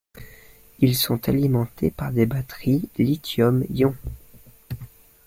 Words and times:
Ils 0.79 0.95
sont 0.95 1.29
alimentés 1.29 1.91
par 1.91 2.11
des 2.11 2.25
batteries 2.25 2.89
lithium-ion. 2.97 3.93